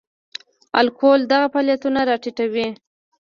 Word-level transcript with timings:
الکول 0.79 1.21
دغه 1.31 1.45
فعالیتونه 1.53 1.99
را 2.09 2.15
ټیټوي. 2.23 2.67